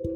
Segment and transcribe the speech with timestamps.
[0.00, 0.10] สวั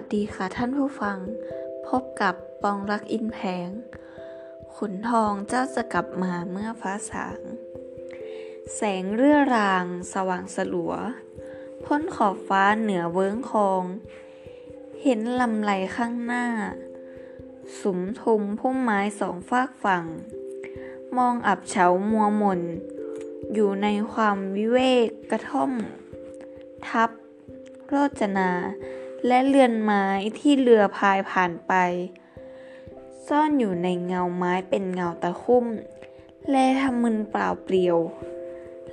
[0.00, 1.18] สดีค่ะท่านผู้ฟัง
[1.88, 3.68] พบกับปองรักอินแพง
[4.76, 7.40] ขุนทองเจ้าจะกลับมาเมื่อฟ้าสาง
[8.76, 10.94] แสงเรื่อราง สว่างสลัว
[11.84, 13.84] พ้นขอบฟ้าเหนือเวิ้งคอง
[15.02, 16.46] เห็นลำไหลข้างหน้า
[17.80, 20.04] สุมทุมพุ่มไม้สองฝากฝั่ง
[21.16, 22.60] มองอับเฉามัวหม่น
[23.54, 25.72] อยู่ในความวิเวกกระท่อม
[26.88, 27.10] ทับ
[27.86, 28.50] โรจนา
[29.26, 30.04] และเรือนไม้
[30.38, 31.72] ที่เรือพายผ่านไป
[33.26, 35.64] ซ่อนอยู่ในเงาไม้เป็นเงาตะคุ่ม
[36.50, 37.98] และทำมึนเปล่าเปลี่ยว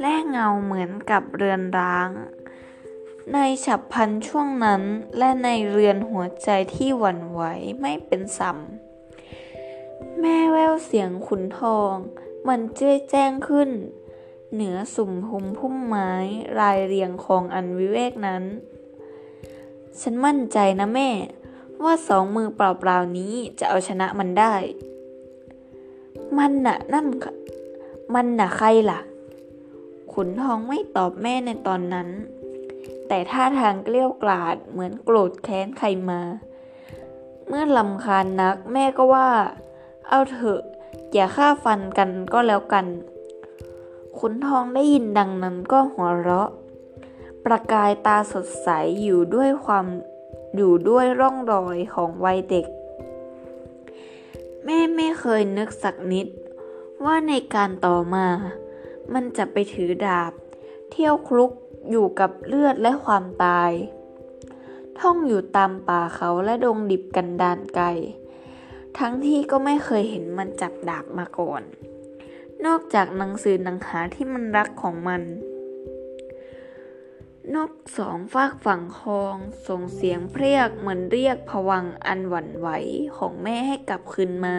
[0.02, 2.09] และเงาเหมือนกับเรือนร้าง
[3.31, 4.81] ในฉับพันช่วงนั้น
[5.17, 7.41] และในเรือนหัวใจที่หวั่นไหว
[7.81, 8.57] ไม่เป็นสัม
[10.19, 11.93] แม่แววเสียงขุนทอง
[12.47, 13.69] มันเจ้ยแจ้งขึ้น
[14.53, 16.11] เหนือสุ่มหุมพุ่มไม้
[16.59, 18.43] รายเรียงของอันวิเวกนั้น
[20.02, 21.09] ฉันมั่นใจนะแม่
[21.83, 24.55] ว่าสองมือเปล่าๆนี้จะเอาชนะมันได้
[26.37, 27.05] มันน่ะนั่น
[28.13, 28.99] มันน่ะใครล่ะ
[30.13, 32.09] ขุนทองไม่ตอบแม่ในตอนนั้น
[33.07, 36.21] แต่ท่าทางเกลี้ยวกล่อดเหมือนโกรธแค้นใครมา
[37.47, 39.29] เมื่อลำคาญนักแม่ก็ว่า
[40.09, 40.61] เอาเถอะ
[41.13, 42.85] อย่าฆ่าฟันกันก็แล้วกัน
[44.17, 46.49] ขุนทองได้ยินดังนั้นก็หัวเราะ
[47.45, 48.69] ประกายตาสดใส
[49.01, 49.85] อยู่ด้วยความ
[50.55, 52.65] อยู่ด้วยร่องรอยของวัยเด็ก
[54.65, 56.27] แม่ไม่เคยนึกสักนิด
[57.05, 58.27] ว่าในการต่อมา
[59.13, 60.31] มันจะไปถือดาบ
[60.94, 61.52] เที่ยวคลุก
[61.89, 63.72] อยู่กับเลือดและความตาย
[64.99, 67.88] ท่องอยู่ตามป่าเขาและดงดิบกันดานไกล
[68.97, 71.61] ทั้งที่ก็ไม่เคยเห็นมันจับดาบมาก่อน
[72.66, 75.21] นอกจากหนังสือหนังหาที่มันรักของมัน
[77.55, 79.36] นกสองฝากฝั่งคลอง
[79.67, 82.70] ส่งเสียงเพรียกเหมือนเรียกผวังอันหวั่นไหว
[83.17, 84.58] ของแม่ให้กลับคืนมา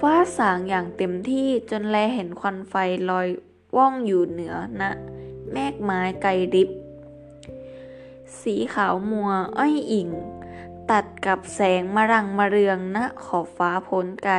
[0.00, 2.74] ฟ้าสางอย่างเต็มที่จนแลเห็นควันไฟ
[3.10, 3.28] ลอย
[3.76, 4.92] ว่องอยู่เหนือนะ
[5.52, 6.70] แมกไม้ไกลริบ
[8.40, 10.08] สีขาวมัวอ้อยอิง
[10.90, 14.36] ตัดกับแสงมรังมาเรืองณขอบฟ้าพ้นไกล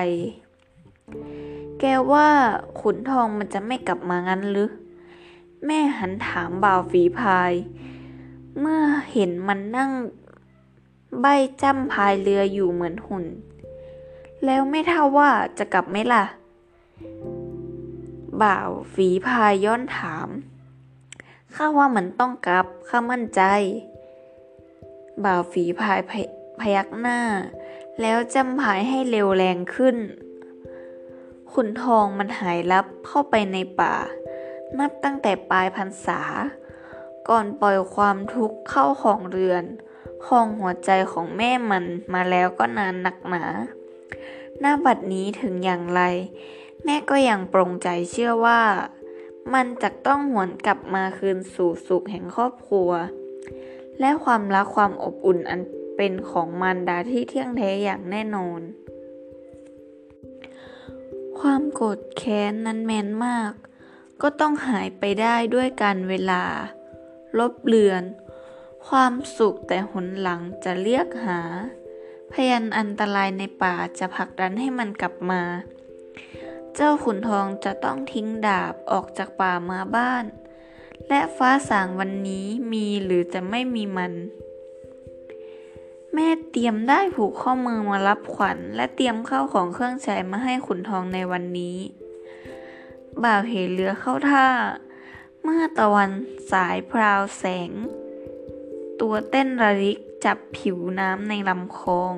[1.80, 2.30] แกว่า
[2.80, 4.72] ขุนทองมันจะไม่กลับมางั้นหรือ
[5.66, 7.52] แม่หันถามบ่าวฝีพาย
[8.60, 8.82] เมื่อ
[9.14, 9.92] เห็นมันนั่ง
[11.22, 11.26] ใบ
[11.62, 13.26] จ้ำพายเรืออยู่เหมือนหุ่น
[14.46, 16.24] แล้วไม่เท่าว่าจะกลับไหมล่ะ
[18.44, 20.28] บ่าวฝีพายย้อนถาม
[21.56, 23.42] ข้าว่ามันต้องกลับ ข้ามั่นใจ
[25.24, 26.00] บ่าวฝีพาย
[26.60, 27.22] พยักหน้า
[28.02, 29.98] แล้วจำพายให้เร็วแรงขึ้น
[31.52, 33.96] ขุนทองมันหายลับเข้าไปในป่า
[34.80, 36.22] นับตั้งแต่ปลายพรรษา
[37.30, 39.64] ก่อนปล่อยความทุกข์เข้าของเรือน
[40.26, 43.44] คองหัวใจของแม่มันมาแล้วก็นานหนักหนา
[44.60, 46.02] หน้าบัดนี้ถึงอย่างไร
[46.84, 48.62] แม่ก็ยังปรงใจเชื่อว่า
[49.54, 52.92] มันจะต้องหวนกลับมาคืนสู่สุขแห่งครอบครัว
[54.00, 55.62] และความรักความอบอุ่นอัน
[55.96, 58.62] เป็นของมารดาที่เที่ยงแท้อย่างแน่นอน
[61.40, 63.52] ความโกรธแค้นนั้นแมนมาก
[64.22, 66.44] ก็ต้องหายไปได้ด้วยการเวลา
[67.40, 68.04] ลบเลือน
[68.88, 71.40] ความสุขแต่หนหลังจะเรียกหา
[72.38, 75.42] พยันอันตรายในป่าจะผลักดันให้มันกลับมา
[76.76, 80.26] เจ้าขุนทองจะต้องทิ้งดาบออกจากป่ามาบ้าน
[81.10, 84.14] และฟ้าสางวันนี้มีหรือจะไม่มีมัน
[86.14, 91.78] แม่เตรียมได้ผูกข้อมือมารับขวัญ และเตรียมข้าวของเครื่องใช้มาให้ขุนทองในวันนี้
[93.24, 94.48] บ่าวเห็นเรือเข้าท่า
[95.44, 96.12] เมื่อตะวัน
[96.52, 97.72] สายพราวแสง
[99.02, 102.14] ตัวเต้นระริก จับผิวน้ำในลำคลอง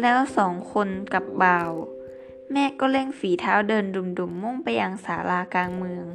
[0.00, 1.72] แล้วสองคนกับบ่าว
[2.52, 6.06] แม่ก็เร่งฝีเท้าเดินดุมๆ มุ่งไปยังศาลากลางเมือง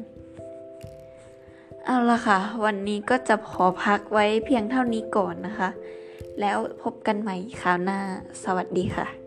[1.86, 5.70] เอาละค่ะ วันนี้ก็จะขอพักไว้เพียงเท่านี้ก่อนนะคะ
[6.40, 8.00] แล้วพบกันใหม่คราวหน้า
[8.44, 9.19] สวัสดีค่ะ